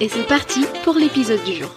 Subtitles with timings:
[0.00, 1.70] et c'est parti pour l'épisode du jour.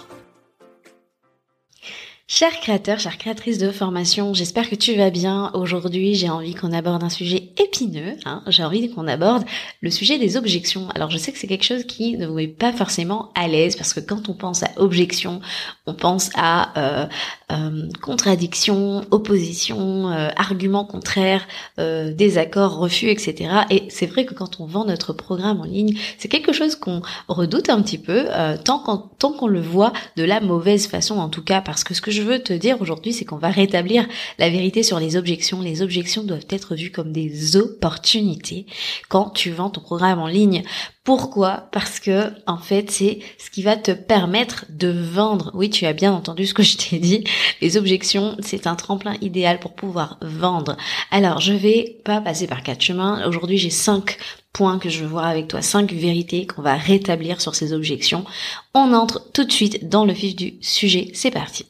[2.27, 5.51] Chers créateurs, chères créatrices de formation, j'espère que tu vas bien.
[5.53, 8.15] Aujourd'hui, j'ai envie qu'on aborde un sujet épineux.
[8.25, 8.41] Hein.
[8.47, 9.43] J'ai envie qu'on aborde
[9.81, 10.89] le sujet des objections.
[10.95, 13.75] Alors, je sais que c'est quelque chose qui ne vous met pas forcément à l'aise
[13.75, 15.39] parce que quand on pense à objection,
[15.85, 17.07] on pense à euh,
[17.51, 21.47] euh, contradiction, opposition, euh, argument contraire,
[21.79, 23.49] euh, désaccord, refus, etc.
[23.71, 27.01] Et c'est vrai que quand on vend notre programme en ligne, c'est quelque chose qu'on
[27.27, 31.17] redoute un petit peu, euh, tant qu'on tant qu'on le voit de la mauvaise façon
[31.17, 33.49] en tout cas, parce que ce que je veux te dire aujourd'hui, c'est qu'on va
[33.49, 35.61] rétablir la vérité sur les objections.
[35.61, 38.67] Les objections doivent être vues comme des opportunités
[39.09, 40.63] quand tu vends ton programme en ligne.
[41.05, 41.69] Pourquoi?
[41.71, 45.51] Parce que en fait, c'est ce qui va te permettre de vendre.
[45.53, 47.23] Oui, tu as bien entendu ce que je t'ai dit.
[47.61, 50.77] Les objections, c'est un tremplin idéal pour pouvoir vendre.
[51.11, 53.27] Alors, je vais pas passer par quatre chemins.
[53.27, 54.17] Aujourd'hui, j'ai cinq
[54.53, 58.25] points que je veux voir avec toi, cinq vérités qu'on va rétablir sur ces objections.
[58.73, 61.11] On entre tout de suite dans le vif du sujet.
[61.13, 61.65] C'est parti.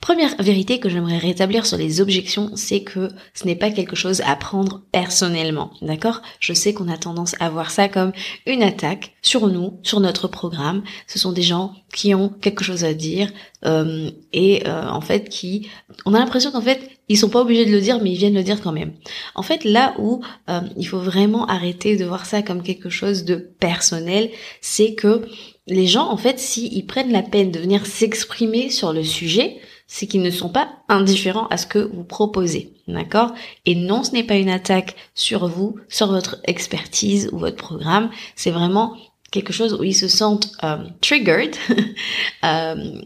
[0.00, 4.22] Première vérité que j'aimerais rétablir sur les objections, c'est que ce n'est pas quelque chose
[4.22, 6.22] à prendre personnellement, d'accord?
[6.40, 8.12] Je sais qu'on a tendance à voir ça comme
[8.46, 10.82] une attaque sur nous, sur notre programme.
[11.06, 13.30] Ce sont des gens qui ont quelque chose à dire
[13.66, 15.68] euh, et euh, en fait qui,
[16.06, 18.34] on a l'impression qu'en fait ils sont pas obligés de le dire, mais ils viennent
[18.34, 18.92] le dire quand même.
[19.34, 23.24] En fait, là où euh, il faut vraiment arrêter de voir ça comme quelque chose
[23.24, 24.30] de personnel,
[24.60, 25.26] c'est que
[25.66, 29.56] les gens, en fait, s'ils prennent la peine de venir s'exprimer sur le sujet,
[29.92, 32.72] c'est qu'ils ne sont pas indifférents à ce que vous proposez.
[32.86, 33.34] D'accord?
[33.66, 38.08] Et non, ce n'est pas une attaque sur vous, sur votre expertise ou votre programme.
[38.36, 38.96] C'est vraiment
[39.32, 41.56] quelque chose où ils se sentent euh, triggered.
[42.44, 43.00] euh,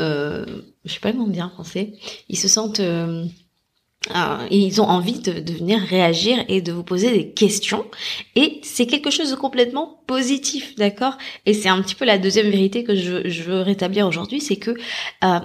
[0.00, 0.46] euh,
[0.86, 1.92] je sais pas comment dire en français.
[2.30, 2.80] Ils se sentent...
[2.80, 3.26] Euh,
[4.16, 7.84] euh, ils ont envie de, venir réagir et de vous poser des questions.
[8.34, 11.18] Et c'est quelque chose de complètement positif, d'accord?
[11.44, 14.56] Et c'est un petit peu la deuxième vérité que je, je veux rétablir aujourd'hui, c'est
[14.56, 14.70] que
[15.22, 15.40] euh,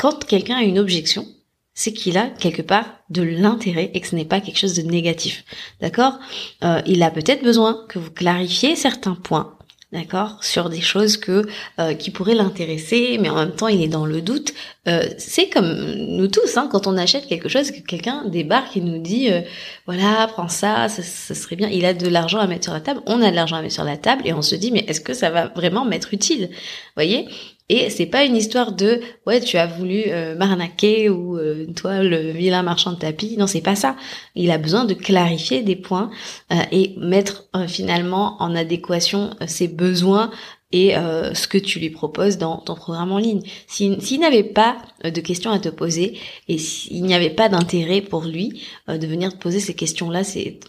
[0.00, 1.26] quand quelqu'un a une objection,
[1.74, 4.82] c'est qu'il a quelque part de l'intérêt et que ce n'est pas quelque chose de
[4.82, 5.44] négatif.
[5.80, 6.18] D'accord?
[6.64, 9.56] Euh, Il a peut-être besoin que vous clarifiez certains points
[9.92, 11.46] d'accord, sur des choses que
[11.78, 14.52] euh, qui pourraient l'intéresser, mais en même temps il est dans le doute.
[14.88, 18.80] Euh, c'est comme nous tous, hein, quand on achète quelque chose, que quelqu'un débarque et
[18.80, 19.40] nous dit, euh,
[19.86, 21.68] voilà, prends ça, ça, serait bien.
[21.68, 23.74] Il a de l'argent à mettre sur la table, on a de l'argent à mettre
[23.74, 26.50] sur la table, et on se dit, mais est-ce que ça va vraiment m'être utile?
[26.94, 27.26] Voyez?
[27.70, 32.02] Et c'est pas une histoire de ouais tu as voulu euh, m'arnaquer ou euh, toi
[32.02, 33.36] le vilain marchand de tapis.
[33.38, 33.94] Non c'est pas ça.
[34.34, 36.10] Il a besoin de clarifier des points
[36.50, 40.32] euh, et mettre euh, finalement en adéquation ses besoins
[40.72, 40.94] et
[41.34, 43.42] ce que tu lui proposes dans ton programme en ligne.
[43.66, 46.16] S'il n'avait pas de questions à te poser
[46.46, 50.60] et s'il n'y avait pas d'intérêt pour lui de venir te poser ces questions-là, c'est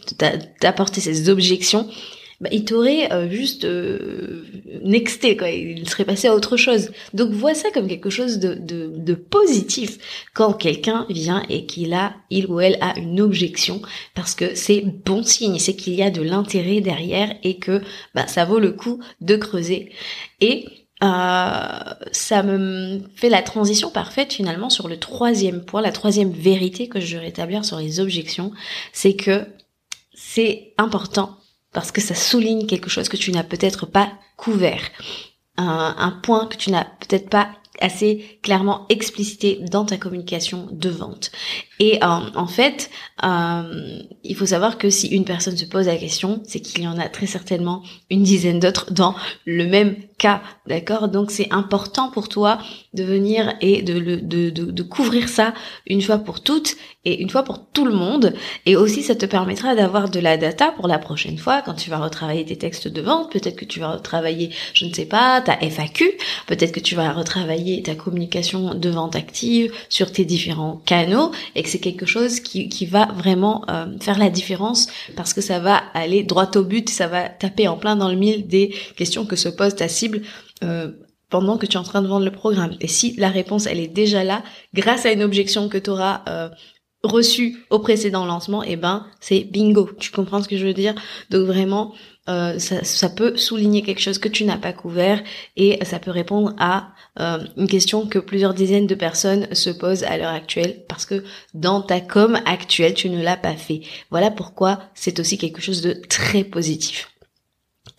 [0.60, 1.88] d'apporter ces objections,
[2.42, 4.44] bah, il t'aurait euh, juste euh,
[4.84, 5.50] nexté, quoi.
[5.50, 6.90] Il serait passé à autre chose.
[7.14, 10.00] Donc vois ça comme quelque chose de, de, de positif
[10.34, 13.84] quand quelqu'un vient et qu'il a, il ou elle a une objection,
[14.16, 17.82] parce que c'est bon signe, c'est qu'il y a de l'intérêt derrière et que
[18.16, 19.92] bah, ça vaut le coup de creuser.
[20.40, 20.66] Et
[21.04, 21.80] euh,
[22.12, 27.00] ça me fait la transition parfaite finalement sur le troisième point, la troisième vérité que
[27.00, 28.52] je veux rétablir sur les objections,
[28.94, 29.46] c'est que
[30.16, 31.38] c'est important
[31.74, 34.82] parce que ça souligne quelque chose que tu n'as peut-être pas couvert,
[35.58, 37.50] un, point que tu n'as peut-être pas
[37.80, 41.32] assez clairement explicité dans ta communication de vente.
[41.80, 42.90] Et euh, en fait,
[43.24, 46.88] euh, il faut savoir que si une personne se pose la question, c'est qu'il y
[46.88, 49.16] en a très certainement une dizaine d'autres dans
[49.46, 49.96] le même
[50.68, 51.08] d'accord?
[51.08, 52.60] Donc c'est important pour toi
[52.94, 55.54] de venir et de, de, couvrir ça
[55.88, 56.76] une fois pour toutes
[57.06, 58.34] et une fois pour tout le monde.
[58.66, 61.90] Et aussi, ça te permettra d'avoir de la data pour la prochaine fois quand tu
[61.90, 63.32] vas retravailler tes textes de vente.
[63.32, 66.12] Peut-être que tu vas retravailler, je ne sais pas, ta FAQ.
[66.48, 71.72] Peut-être que tu vas retravailler ta communication de vente active sur tes différents canaux, etc
[71.72, 75.82] c'est quelque chose qui, qui va vraiment euh, faire la différence parce que ça va
[75.94, 79.38] aller droit au but, ça va taper en plein dans le mille des questions que
[79.38, 80.11] se pose ta cible.
[80.64, 80.92] Euh,
[81.30, 82.76] pendant que tu es en train de vendre le programme.
[82.82, 84.44] Et si la réponse, elle est déjà là,
[84.74, 86.50] grâce à une objection que tu auras euh,
[87.04, 89.90] reçue au précédent lancement, eh ben, c'est bingo.
[89.98, 90.94] Tu comprends ce que je veux dire?
[91.30, 91.94] Donc vraiment,
[92.28, 95.24] euh, ça, peut souligner quelque chose que tu n'as pas couvert
[95.56, 100.18] et ça peut répondre à une question que plusieurs dizaines de personnes se posent à
[100.18, 101.24] l'heure actuelle parce que
[101.54, 103.84] dans ta com actuelle, tu ne l'as pas fait.
[104.10, 107.12] Voilà pourquoi c'est aussi quelque chose de très positif.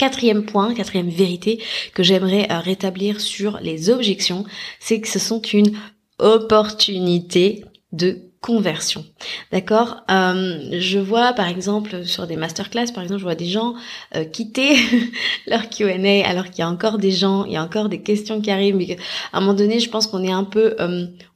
[0.03, 1.63] Quatrième point, quatrième vérité
[1.95, 4.45] que j'aimerais euh, rétablir sur les objections,
[4.81, 5.79] c'est que ce sont une
[6.19, 9.07] opportunité de conversion.
[9.53, 9.99] D'accord?
[10.11, 13.75] Euh, Je vois par exemple sur des masterclass, par exemple, je vois des gens
[14.17, 14.75] euh, quitter
[15.47, 18.41] leur Q&A alors qu'il y a encore des gens, il y a encore des questions
[18.41, 18.97] qui arrivent, mais
[19.33, 20.75] à un moment donné, je pense qu'on est un peu,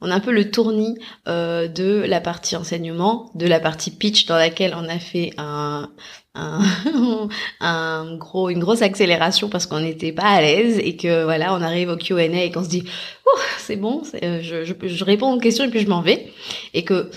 [0.01, 4.35] on a un peu le tournis de la partie enseignement, de la partie pitch dans
[4.35, 5.89] laquelle on a fait un,
[7.59, 11.61] un, gros, une grosse accélération parce qu'on n'était pas à l'aise et que voilà, on
[11.61, 12.83] arrive au Q&A et qu'on se dit,
[13.59, 16.31] c'est bon, euh, je, je, je, réponds aux questions et puis je m'en vais.
[16.73, 17.09] Et que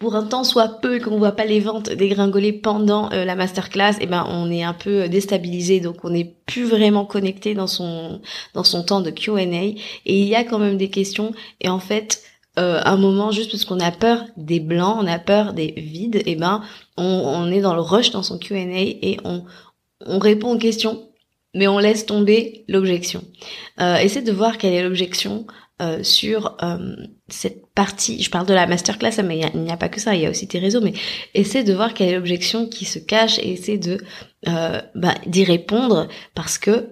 [0.00, 3.92] pour un temps soit peu qu'on voit pas les ventes dégringoler pendant euh, la masterclass,
[4.00, 7.66] et eh ben on est un peu déstabilisé, donc on n'est plus vraiment connecté dans
[7.66, 8.20] son
[8.54, 9.76] dans son temps de Q&A et
[10.06, 11.32] il y a quand même des questions.
[11.60, 12.22] Et en fait
[12.58, 16.16] euh, un moment juste parce qu'on a peur des blancs, on a peur des vides,
[16.16, 16.62] et eh ben
[16.96, 19.44] on, on, est dans le rush dans son Q&A et on,
[20.04, 21.08] on répond aux questions,
[21.54, 23.24] mais on laisse tomber l'objection.
[23.80, 25.46] Euh, essaie de voir quelle est l'objection
[25.80, 26.94] euh, sur euh,
[27.28, 28.22] cette partie.
[28.22, 30.30] Je parle de la masterclass, mais il n'y a, pas que ça, il y a
[30.30, 30.92] aussi tes réseaux, mais
[31.32, 33.98] essaie de voir quelle est l'objection qui se cache et essaie de
[34.46, 36.90] euh, bah, d'y répondre parce que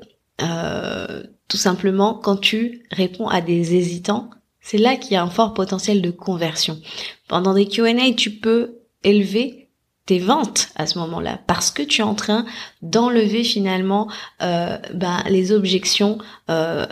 [1.49, 4.31] tout simplement quand tu réponds à des hésitants,
[4.69, 6.79] c'est là qu'il y a un fort potentiel de conversion.
[7.27, 9.71] Pendant des Q&A, tu peux élever
[10.05, 12.47] tes ventes à ce moment-là parce que tu es en train
[12.81, 14.11] d'enlever finalement
[14.43, 16.19] euh, ben, les objections
[16.49, 16.87] euh,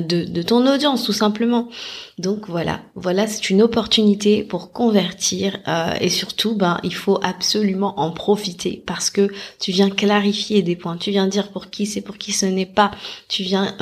[0.00, 1.68] de, ton audience tout simplement.
[2.18, 2.80] Donc voilà.
[2.94, 8.82] Voilà c'est une opportunité pour convertir euh, et surtout ben il faut absolument en profiter
[8.86, 9.28] parce que
[9.60, 10.96] tu viens clarifier des points.
[10.96, 12.90] Tu viens dire pour qui c'est pour qui ce n'est pas.
[13.28, 13.76] Tu viens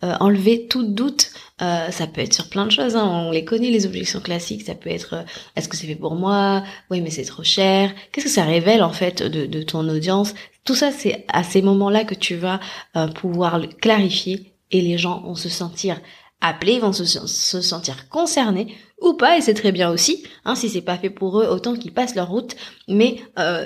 [0.00, 3.04] enlever tout doute euh, ça peut être sur plein de choses, hein.
[3.04, 5.22] on les connaît les objections classiques, ça peut être euh,
[5.56, 6.62] est-ce que c'est fait pour moi?
[6.90, 7.92] Oui mais c'est trop cher.
[8.12, 10.34] Qu'est-ce que ça révèle en fait de, ton audience?
[10.64, 12.60] Tout ça c'est à ces moments-là que tu vas
[12.96, 16.00] euh, pouvoir le clarifier et les gens vont se sentir
[16.40, 20.24] appelés, vont se sentir concernés ou pas et c'est très bien aussi.
[20.44, 22.56] Hein, si c'est pas fait pour eux, autant qu'ils passent leur route.
[22.88, 23.16] Mais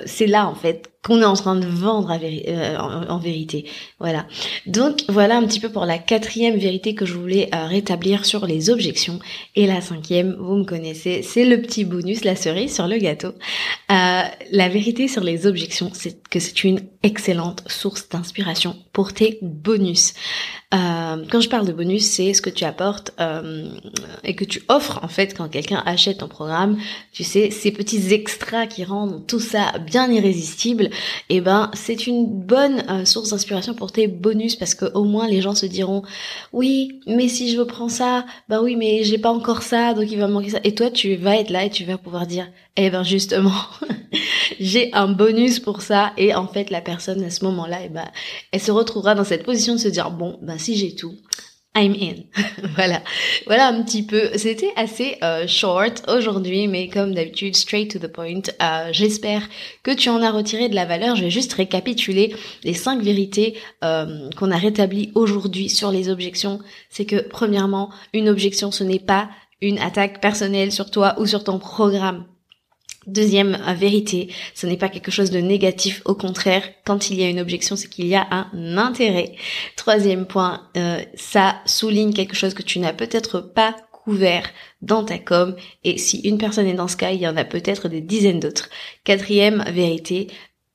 [0.05, 3.65] c'est là en fait qu'on est en train de vendre euh, en, vérité.
[3.99, 4.25] Voilà.
[4.65, 8.45] Donc voilà un petit peu pour la quatrième vérité que je voulais euh, rétablir sur
[8.45, 9.19] les objections.
[9.55, 13.33] Et la cinquième, vous me connaissez, c'est le petit bonus, la cerise sur le gâteau.
[13.91, 14.21] Euh,
[14.51, 20.13] la vérité sur les objections, c'est que c'est une excellente source d'inspiration pour tes bonus.
[20.71, 23.11] quand je parle de bonus, c'est ce que tu apportes
[24.23, 26.77] et que tu offres en fait quand quelqu'un achète ton programme.
[27.11, 30.85] Tu sais, ces petits extras qui rendent tout ça bien irrésistible
[31.29, 35.03] et eh ben c'est une bonne euh, source d'inspiration pour tes bonus parce que au
[35.03, 36.03] moins les gens se diront
[36.51, 40.19] oui mais si je prends ça bah oui mais j'ai pas encore ça donc il
[40.19, 42.89] va manquer ça et toi tu vas être là et tu vas pouvoir dire eh
[42.89, 43.51] ben justement
[44.59, 48.07] j'ai un bonus pour ça et en fait la personne à ce moment-là eh ben
[48.51, 51.15] elle se retrouvera dans cette position de se dire bon ben si j'ai tout
[51.75, 52.23] I'm in.
[52.75, 53.01] voilà.
[53.47, 54.29] Voilà un petit peu.
[54.35, 58.41] C'était assez euh, short aujourd'hui, mais comme d'habitude, straight to the point.
[58.61, 59.49] Euh, j'espère
[59.81, 61.15] que tu en as retiré de la valeur.
[61.15, 66.59] Je vais juste récapituler les cinq vérités euh, qu'on a rétablies aujourd'hui sur les objections.
[66.89, 69.29] C'est que premièrement, une objection, ce n'est pas
[69.61, 72.25] une attaque personnelle sur toi ou sur ton programme.
[73.07, 77.23] Deuxième euh, vérité, ce n'est pas quelque chose de négatif, au contraire, quand il y
[77.23, 79.33] a une objection, c'est qu'il y a un intérêt.
[79.75, 84.49] Troisième point, euh, ça souligne quelque chose que tu n'as peut-être pas couvert
[84.81, 87.45] dans ta com et si une personne est dans ce cas, il y en a
[87.45, 88.69] peut-être des dizaines d'autres.
[89.05, 90.27] Quatrième vérité,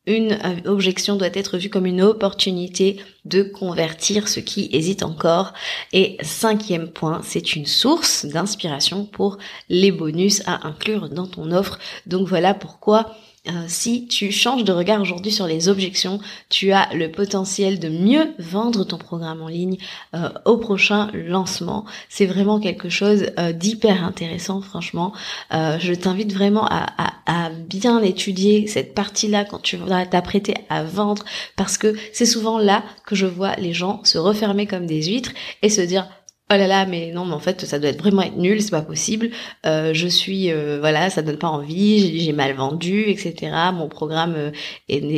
[0.09, 2.97] une objection doit être vue comme une opportunité
[3.27, 5.53] de convertir ceux qui hésitent encore.
[5.93, 9.37] Et cinquième point, c'est une source d'inspiration pour
[9.69, 11.79] les bonus à inclure dans ton offre.
[12.07, 13.15] Donc voilà pourquoi
[13.49, 17.88] euh, si tu changes de regard aujourd'hui sur les objections, tu as le potentiel de
[17.88, 19.78] mieux vendre ton programme en ligne
[20.14, 21.85] euh, au prochain lancement.
[22.09, 25.12] C'est vraiment quelque chose euh, d'hyper intéressant, franchement.
[25.50, 31.25] je t'invite vraiment à, bien étudier cette partie-là quand tu vas t'apprêter à vendre,
[31.57, 35.33] parce que c'est souvent là que je vois les gens se refermer comme des huîtres
[35.62, 36.09] et se dire
[36.50, 38.71] oh là là mais non mais en fait ça doit être vraiment être nul c'est
[38.71, 39.31] pas possible.
[39.67, 44.35] Euh, je suis euh, voilà ça donne pas envie j'ai mal vendu etc mon programme
[44.37, 44.50] euh,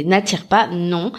[0.04, 1.12] n'attire pas non.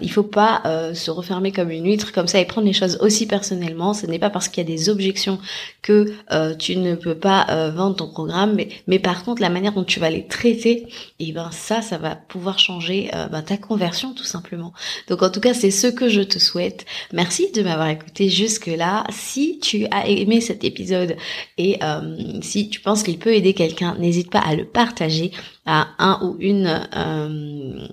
[0.00, 0.62] Il faut pas
[0.94, 3.94] se refermer comme une huître comme ça et prendre les choses aussi personnellement.
[3.94, 5.38] Ce n'est pas parce qu'il y a des objections
[5.82, 6.12] que
[6.58, 10.00] tu ne peux pas vendre ton programme mais, mais par contre la manière dont tu
[10.00, 10.86] vas les traiter
[11.20, 14.72] et eh ben ça ça va pouvoir changer ben, ta conversion tout simplement.
[15.08, 16.86] Donc en tout cas c'est ce que je te souhaite.
[17.12, 21.16] Merci de m'avoir écouté jusque là si tu as aimé cet épisode
[21.56, 25.32] et euh, si tu penses qu'il peut aider quelqu'un, n'hésite pas à le partager
[25.64, 27.88] à un ou une euh,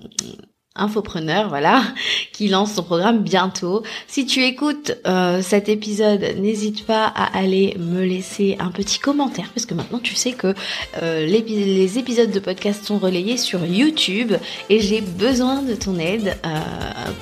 [0.78, 1.82] infopreneur, voilà,
[2.32, 3.82] qui lance son programme bientôt.
[4.06, 9.50] Si tu écoutes euh, cet épisode, n'hésite pas à aller me laisser un petit commentaire,
[9.54, 10.54] parce que maintenant tu sais que
[11.02, 14.32] euh, les épisodes de podcast sont relayés sur YouTube
[14.70, 16.58] et j'ai besoin de ton aide euh,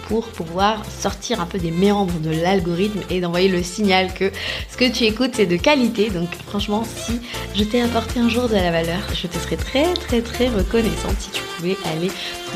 [0.08, 4.30] pour pouvoir sortir un peu des méandres de l'algorithme et d'envoyer le signal que
[4.70, 6.10] ce que tu écoutes c'est de qualité.
[6.10, 7.20] Donc franchement, si
[7.54, 11.16] je t'ai apporté un jour de la valeur, je te serais très très très reconnaissante
[11.18, 12.10] si tu pouvais aller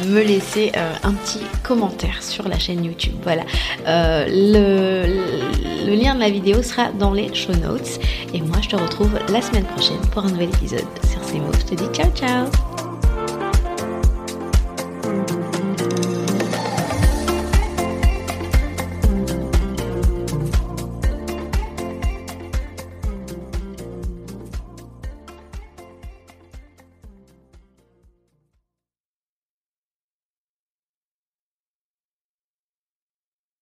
[0.07, 3.15] me laisser euh, un petit commentaire sur la chaîne YouTube.
[3.23, 3.43] Voilà.
[3.87, 7.99] Euh, le, lien de la vidéo sera dans les show notes.
[8.35, 10.87] Et moi, je te retrouve la semaine prochaine pour un nouvel épisode.
[11.11, 12.78] Sur ces mots, je te dis ciao ciao